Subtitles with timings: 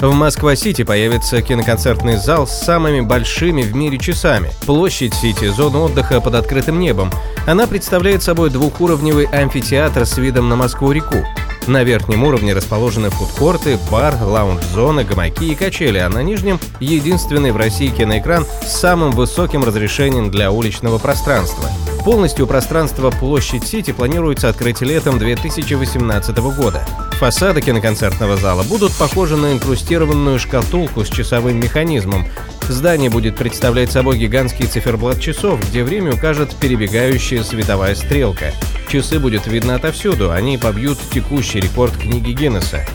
[0.00, 4.50] в Москва-Сити появится киноконцертный зал с самыми большими в мире часами.
[4.66, 7.10] Площадь Сити– зона отдыха под открытым небом.
[7.46, 11.24] Она представляет собой двухуровневый амфитеатр с видом на Москву-реку.
[11.66, 17.56] На верхнем уровне расположены фудкорты, бар, лаунж-зона, гамаки и качели, а на нижнем– единственный в
[17.56, 21.68] России киноэкран с самым высоким разрешением для уличного пространства.
[22.04, 26.86] Полностью пространство Площадь Сити планируется открыть летом 2018 года.
[27.18, 32.26] Фасады киноконцертного зала будут похожи на инкрустированную шкатулку с часовым механизмом.
[32.68, 38.52] Здание будет представлять собой гигантский циферблат часов, где время укажет перебегающая световая стрелка.
[38.88, 42.86] Часы будет видно отовсюду, они побьют текущий рекорд книги Гиннесса.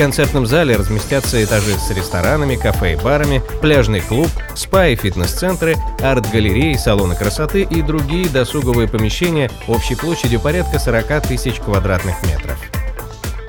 [0.00, 6.72] Концертном зале разместятся этажи с ресторанами, кафе и барами, пляжный клуб, спа и фитнес-центры, арт-галереи,
[6.72, 12.58] салоны красоты и другие досуговые помещения общей площадью порядка 40 тысяч квадратных метров.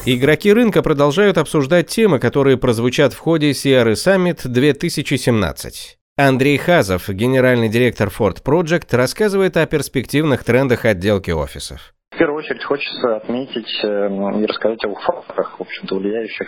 [0.05, 5.99] Игроки рынка продолжают обсуждать темы, которые прозвучат в ходе CRE Summit 2017.
[6.17, 11.93] Андрей Хазов, генеральный директор Ford Project, рассказывает о перспективных трендах отделки офисов.
[12.21, 16.47] В первую очередь хочется отметить э, и рассказать о факторах, в общем-то, влияющих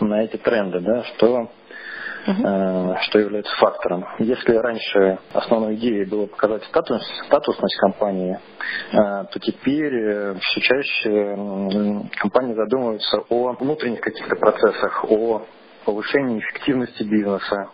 [0.00, 1.50] на эти тренды, да, что
[2.26, 4.06] uh что является фактором.
[4.20, 8.38] Если раньше основной идеей было показать статус, статусность компании,
[8.92, 8.96] э,
[9.30, 15.42] то теперь э, все чаще компании задумываются о внутренних каких-то процессах, о
[15.84, 17.68] повышении эффективности бизнеса,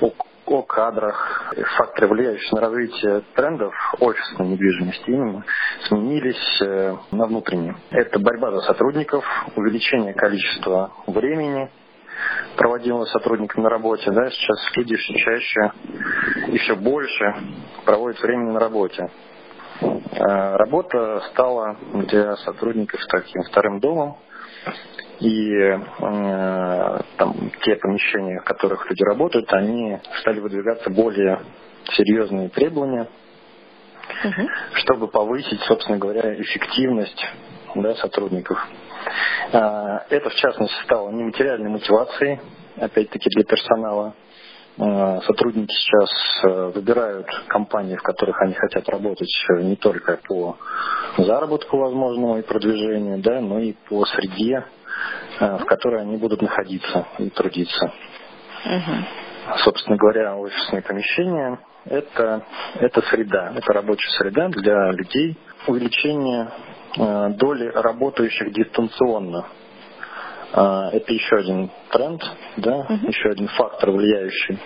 [0.00, 0.10] о
[0.46, 5.44] о кадрах, факторы, влияющие на развитие трендов офисной недвижимости, именно
[5.88, 6.60] сменились
[7.10, 7.76] на внутренние.
[7.90, 9.24] Это борьба за сотрудников,
[9.56, 11.70] увеличение количества времени,
[12.56, 15.72] проводимого сотрудниками на работе, да, сейчас люди все чаще
[16.48, 17.34] и все больше
[17.84, 19.10] проводят времени на работе.
[19.80, 24.16] А, работа стала для сотрудников таким вторым домом,
[25.20, 25.78] и э,
[27.16, 31.40] там, те помещения, в которых люди работают, они стали выдвигаться более
[31.92, 33.08] серьезные требования,
[34.24, 34.48] угу.
[34.74, 37.24] чтобы повысить, собственно говоря, эффективность
[37.74, 38.58] да, сотрудников.
[39.52, 42.40] А, это, в частности, стало нематериальной мотивацией,
[42.76, 44.14] опять-таки, для персонала.
[44.76, 46.10] А, сотрудники сейчас
[46.44, 50.56] э, выбирают компании, в которых они хотят работать э, не только по
[51.16, 54.83] заработку возможному и продвижению, да, но и по среде, э,
[55.40, 57.92] в которой они будут находиться и трудиться.
[58.64, 59.58] Угу.
[59.58, 62.42] Собственно говоря, офисные помещения это,
[62.80, 65.38] это среда, это рабочая среда для людей.
[65.66, 66.50] Увеличение
[66.96, 69.46] Э, доли работающих дистанционно.
[70.52, 72.22] Э, это еще один тренд,
[72.56, 73.08] да, uh-huh.
[73.08, 74.60] еще один фактор, влияющий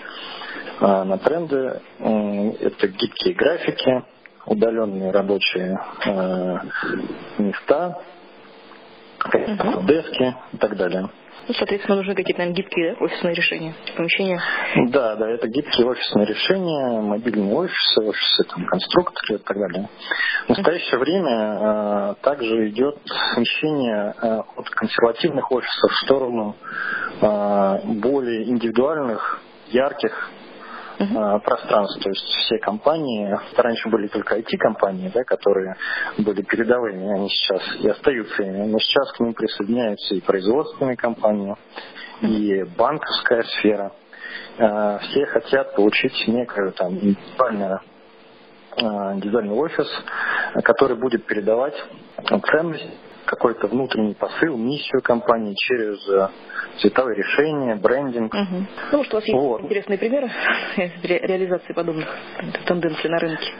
[0.79, 1.81] э, на тренды.
[1.97, 4.03] Это гибкие графики,
[4.45, 5.79] удаленные рабочие
[7.39, 7.99] места,
[9.25, 9.85] uh-huh.
[9.85, 11.09] дески и так далее.
[11.49, 14.39] Ну, соответственно, нужны какие-то, наверное, гибкие да, офисные решения, помещения.
[14.89, 19.89] Да, да, это гибкие офисные решения, мобильные офисы, офисы там, конструкторы и так далее.
[20.45, 22.99] В настоящее время э, также идет
[23.33, 26.55] смещение э, от консервативных офисов в сторону
[27.19, 29.41] э, более индивидуальных,
[29.71, 30.29] ярких
[30.99, 31.39] uh-huh.
[31.41, 32.01] пространств.
[32.03, 35.75] То есть все компании, раньше были только IT-компании, да, которые
[36.17, 41.55] были передовыми, они сейчас и остаются ими, но сейчас к ним присоединяются и производственные компании,
[42.21, 42.27] uh-huh.
[42.27, 43.91] и банковская сфера.
[44.57, 47.79] А, все хотят получить некую там индивидуальную
[49.15, 49.87] дизайнный офис,
[50.63, 51.75] который будет передавать
[52.51, 52.87] ценность
[53.29, 56.29] какой-то внутренний посыл, миссию компании через э,
[56.79, 58.33] цветовые решения, брендинг.
[58.33, 58.65] Угу.
[58.91, 59.61] Ну, может, у вас есть вот.
[59.61, 60.31] интересные примеры
[60.77, 62.07] ре- реализации подобных
[62.65, 63.53] тенденций на рынке?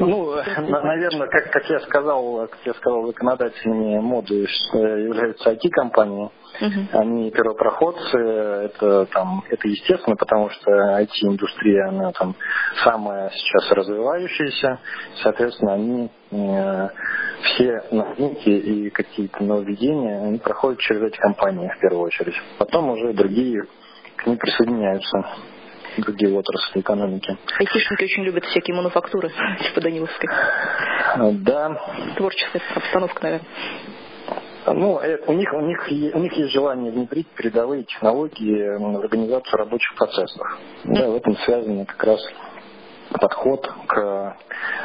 [0.00, 6.30] Ну, наверное, как, как я сказал, как я сказал, законодателями моды являются IT-компании.
[6.60, 6.86] Uh-huh.
[6.92, 12.34] Они первопроходцы, это там, это естественно, потому что IT-индустрия, она там
[12.84, 14.80] самая сейчас развивающаяся,
[15.22, 16.88] соответственно, они э,
[17.42, 22.34] все новинки и какие-то нововведения, они проходят через эти компании в первую очередь.
[22.58, 23.64] Потом уже другие
[24.16, 25.24] к ним присоединяются
[26.00, 27.36] другие отрасли экономики.
[27.58, 29.30] Айтишники очень любят всякие мануфактуры,
[29.66, 30.28] типа Даниловской.
[31.32, 31.80] Да.
[32.16, 33.48] Творческая обстановка, наверное.
[34.66, 39.58] Ну, э, у них, у них, у них есть желание внедрить передовые технологии в организацию
[39.58, 40.46] рабочих процессов.
[40.84, 42.20] Да, в этом связаны как раз
[43.20, 44.36] подход к,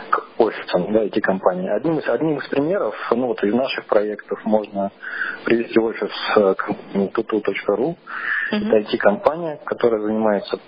[0.09, 1.69] к офисам, да, эти компании.
[1.69, 4.91] Одним из, одним из примеров, ну вот из наших проектов можно
[5.43, 6.11] привести офис
[6.57, 7.95] компании tutu.ru.
[8.51, 8.67] Mm-hmm.
[8.67, 10.59] Это IT-компания, которая занимается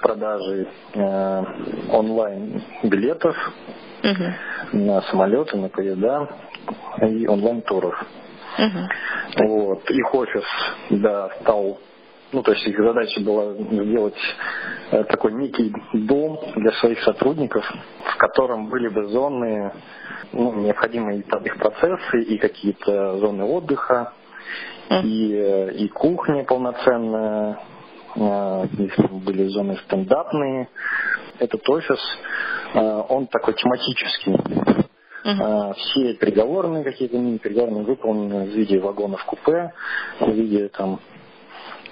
[0.00, 1.44] продажей э,
[1.90, 3.36] онлайн билетов
[4.02, 4.32] mm-hmm.
[4.72, 6.28] на самолеты, на поезда
[7.02, 7.94] и онлайн туров.
[8.58, 9.46] Mm-hmm.
[9.46, 9.90] Вот.
[9.90, 10.44] Их офис,
[10.90, 11.78] да, стал
[12.32, 14.18] ну, то есть их задача была сделать
[14.90, 17.64] э, такой некий дом для своих сотрудников,
[18.04, 19.72] в котором были бы зоны,
[20.32, 24.12] ну, необходимые их процессы и какие-то зоны отдыха,
[25.02, 27.58] и, э, и кухня полноценная,
[28.16, 28.66] э,
[29.24, 30.68] были зоны стендапные.
[31.38, 32.00] Этот офис,
[32.74, 34.32] он такой тематический.
[35.22, 35.74] Uh-huh.
[35.74, 39.72] Все переговорные какие-то мини-переговорные выполнены в виде вагонов купе,
[40.20, 41.00] в виде там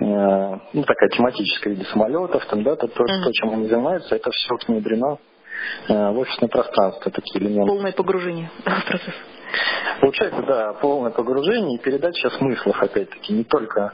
[0.00, 3.24] Э, ну, такая тематическая виде самолетов, там, да, то, то, mm-hmm.
[3.24, 5.18] то, чем они занимаются, это все внедрено
[5.88, 7.68] э, в офисное пространство, такие элементы.
[7.68, 9.14] Полное погружение в процесс.
[10.00, 13.92] Получается, да, полное погружение и передача смыслов, опять-таки, не только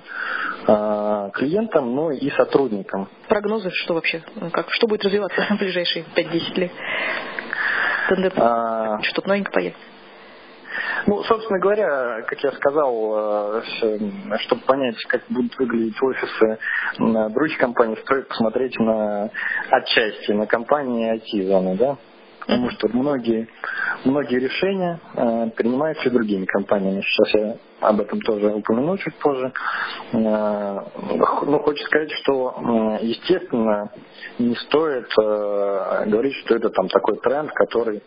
[0.67, 3.09] э, клиентам, но и сотрудникам.
[3.29, 4.23] Прогнозы, что вообще,
[4.53, 6.73] как, что будет развиваться в ближайшие 5-10 лет?
[8.09, 9.01] Тендер, а...
[9.03, 9.83] что-то новенькое появится?
[11.07, 16.59] Ну, собственно говоря, как я сказал, э, чтобы понять, как будут выглядеть офисы
[16.99, 19.31] других компаний, стоит посмотреть на
[19.71, 21.97] отчасти на компании IT-зоны, да?
[22.51, 23.49] Потому что многие,
[24.05, 27.01] многие решения э, принимаются и другими компаниями.
[27.03, 29.53] Сейчас я об этом тоже упомяну чуть позже.
[30.13, 30.81] Э,
[31.47, 33.93] ну, хочу сказать, что, э, естественно,
[34.41, 38.03] не стоит э, говорить, что это там такой тренд, который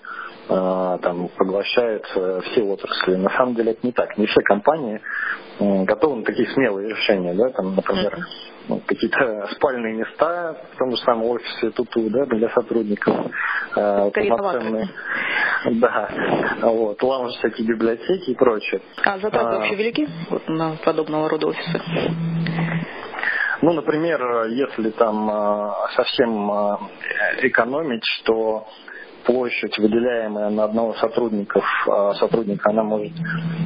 [0.49, 3.15] Э, там, поглощает э, все отрасли.
[3.15, 4.17] На самом деле это не так.
[4.17, 4.99] Не все компании
[5.59, 7.33] готовы на такие смелые решения.
[7.33, 7.49] Да?
[7.51, 8.17] Там, например,
[8.85, 13.15] какие-то спальные места в том же самом офисе Туту да, для сотрудников.
[13.75, 14.89] Э, полноценные.
[15.65, 16.09] Да,
[16.61, 18.81] вот, лаунж, всякие библиотеки и прочее.
[19.03, 20.07] А затраты а, вообще велики
[20.47, 21.81] на подобного рода офисы?
[23.61, 26.51] Ну, например, если там совсем
[27.41, 28.67] экономить, то
[29.25, 33.13] площадь, выделяемая на одного сотрудников, а сотрудника, она может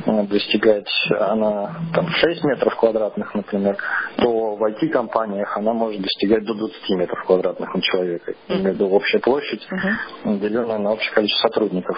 [0.06, 3.78] э, достигать она, там, 6 метров квадратных, например,
[4.18, 8.34] то в IT-компаниях она может достигать до 20 метров квадратных на человека.
[8.48, 8.84] Mm-hmm.
[8.84, 10.40] общая площадь, mm-hmm.
[10.40, 11.98] деленная на общее количество сотрудников.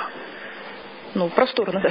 [1.15, 1.89] Ну, просторно, да.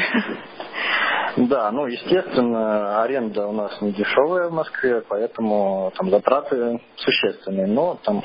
[1.46, 7.96] Да, ну, естественно, аренда у нас не дешевая в Москве, поэтому там затраты существенные, но
[8.02, 8.24] там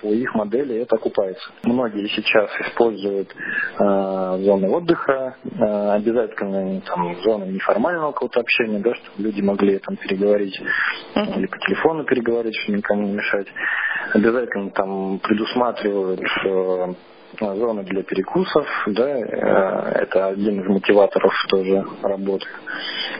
[0.00, 1.50] по их модели это окупается.
[1.64, 9.28] Многие сейчас используют э, зоны отдыха, э, обязательно там зоны неформального какого-то общения, да, чтобы
[9.28, 10.58] люди могли там переговорить
[11.14, 11.38] uh-huh.
[11.38, 13.46] или по телефону переговорить, чтобы никому не мешать.
[14.14, 16.94] Обязательно там предусматривают э,
[17.40, 22.46] зоны для перекусов, да, э, это один из мотиваторов тоже работы.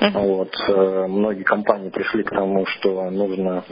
[0.00, 0.50] Вот.
[0.68, 3.64] Э, многие компании пришли к тому, что нужно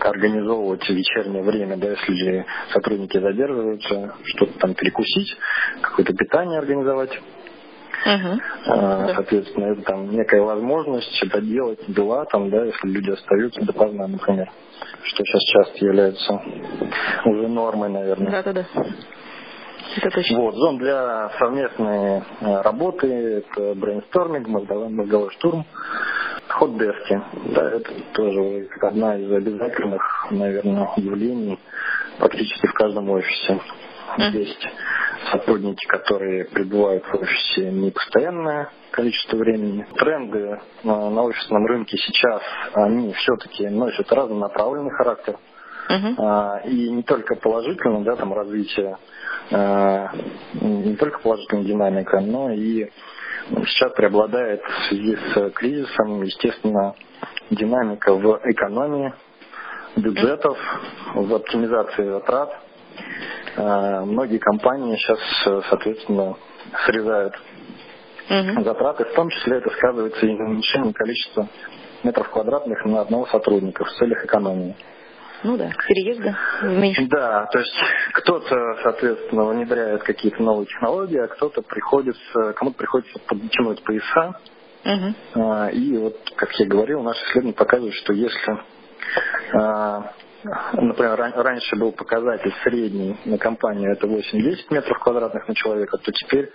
[0.00, 5.36] организовывать вечернее время, да, если сотрудники задерживаются, что-то там перекусить,
[5.80, 7.18] какое-то питание организовать.
[8.06, 9.14] Uh-huh.
[9.14, 14.50] Соответственно, это там некая возможность это делать дела, там, да, если люди остаются допоздна, например,
[15.04, 16.42] что сейчас часто является
[17.24, 18.30] уже нормой, наверное.
[18.30, 18.66] Да-да-да.
[19.96, 20.40] Это точно.
[20.40, 25.64] Вот, зон для совместной э, работы, это брейнсторминг, мозговой, мозговой штурм,
[26.48, 27.22] хот-дески.
[27.54, 31.58] Да, это тоже одна из обязательных, наверное, явлений
[32.18, 33.60] практически в каждом офисе.
[34.18, 34.30] Mm.
[34.30, 34.68] Есть
[35.32, 39.86] сотрудники, которые пребывают в офисе не постоянное количество времени.
[39.96, 42.42] Тренды на, на офисном рынке сейчас,
[42.74, 45.36] они все-таки носят разнонаправленный характер.
[45.88, 46.68] Uh-huh.
[46.68, 48.96] И не только положительно, да, там развитие
[49.50, 50.08] Э,
[50.60, 52.90] не только положительная динамика, но и
[53.66, 56.94] сейчас преобладает в связи с кризисом, естественно,
[57.50, 59.12] динамика в экономии
[59.96, 60.58] бюджетов,
[61.14, 62.58] в оптимизации затрат.
[63.56, 65.18] Э, многие компании сейчас,
[65.68, 66.36] соответственно,
[66.86, 67.34] срезают
[68.30, 68.64] угу.
[68.64, 71.48] затраты, в том числе это сказывается и на уменьшении количества
[72.02, 74.74] метров квадратных на одного сотрудника в целях экономии.
[75.44, 77.06] Ну да, переезда меньше.
[77.06, 77.76] Да, то есть
[78.14, 84.40] кто-то, соответственно, внедряет какие-то новые технологии, а кто-то приходится, кому-то приходится подтянуть пояса.
[84.84, 85.68] Угу.
[85.72, 88.58] И вот, как я говорил, наши исследования показывают, что если
[89.52, 90.12] а,
[90.72, 96.50] например, раньше был показатель средний на компанию, это 8-10 метров квадратных на человека, то теперь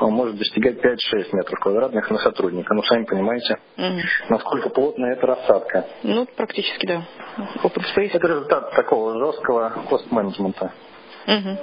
[0.00, 2.74] он может достигать 5-6 метров квадратных на сотрудника.
[2.74, 4.00] Ну, сами понимаете, угу.
[4.28, 5.86] насколько плотная эта рассадка.
[6.02, 7.02] Ну, практически, да.
[7.62, 8.10] Open space.
[8.12, 10.72] Это результат такого жесткого кост-менеджмента.
[11.26, 11.58] Угу.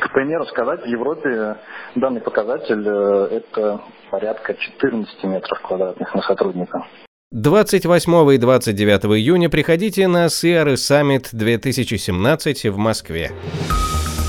[0.00, 1.56] К примеру сказать, в Европе
[1.94, 6.86] данный показатель э, это порядка 14 метров квадратных на сотрудника.
[7.32, 13.32] 28 и 29 июня приходите на CRE Summit 2017 в Москве.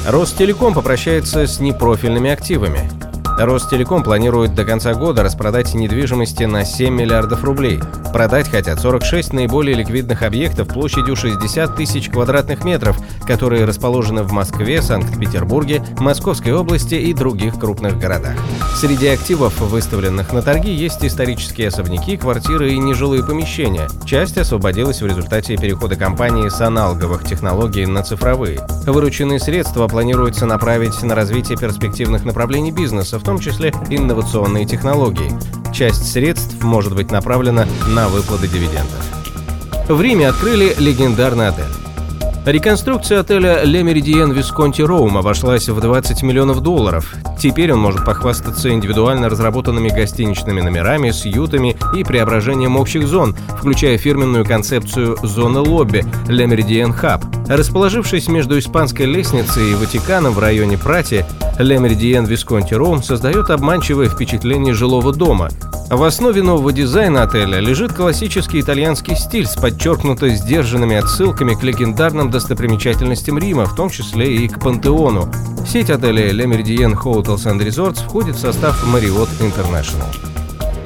[0.08, 2.90] Ростелеком попрощается с непрофильными активами.
[3.38, 7.80] Ростелеком планирует до конца года распродать недвижимости на 7 миллиардов рублей.
[8.14, 14.82] Продать хотят 46 наиболее ликвидных объектов площадью 60 тысяч квадратных метров, которые расположены в Москве,
[14.82, 18.36] Санкт-Петербурге, Московской области и других крупных городах.
[18.76, 23.88] Среди активов, выставленных на торги, есть исторические особняки, квартиры и нежилые помещения.
[24.06, 28.60] Часть освободилась в результате перехода компании с аналоговых технологий на цифровые.
[28.86, 35.32] Вырученные средства планируется направить на развитие перспективных направлений бизнеса, в том числе инновационные технологии.
[35.74, 39.02] Часть средств может быть направлена на выплаты дивидендов.
[39.88, 41.83] В Риме открыли легендарный отель.
[42.46, 47.16] Реконструкция отеля Le Meridien Visconti Rome обошлась в 20 миллионов долларов.
[47.40, 54.46] Теперь он может похвастаться индивидуально разработанными гостиничными номерами, сьютами и преображением общих зон, включая фирменную
[54.46, 57.24] концепцию зоны лобби Le Meridien Hub.
[57.48, 61.24] Расположившись между Испанской лестницей и Ватиканом в районе Прати,
[61.60, 65.50] Le Meridien Visconti Rome создает обманчивое впечатление жилого дома.
[65.96, 72.32] В основе нового дизайна отеля лежит классический итальянский стиль с подчеркнуто сдержанными отсылками к легендарным
[72.32, 75.32] достопримечательностям Рима, в том числе и к Пантеону.
[75.68, 80.08] Сеть отелей Le Meridien Hotels and Resorts входит в состав Marriott International.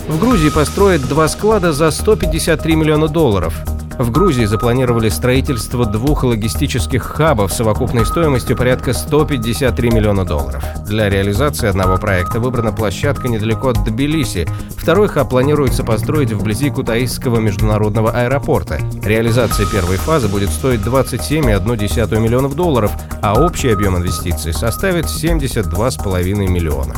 [0.09, 3.53] В Грузии построят два склада за 153 миллиона долларов–
[3.97, 10.63] в Грузии запланировали строительство двух логистических хабов совокупной стоимостью порядка 153 миллиона долларов.
[10.85, 14.47] Для реализации одного проекта выбрана площадка недалеко от Тбилиси.
[14.77, 18.79] Второй хаб планируется построить вблизи Кутаисского международного аэропорта.
[19.03, 26.97] Реализация первой фазы будет стоить 27,1 миллионов долларов, а общий объем инвестиций составит 72,5 миллионов.